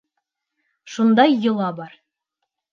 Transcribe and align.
Шундай 0.95 1.39
йола 1.43 1.71
бар. 1.83 1.95